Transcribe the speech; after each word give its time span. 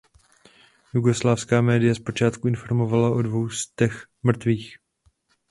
Jugoslávská 0.93 1.61
média 1.61 1.95
zpočátku 1.95 2.47
informovala 2.47 3.09
o 3.11 3.21
dvou 3.21 3.49
stech 3.49 4.05
mrtvých. 4.23 4.77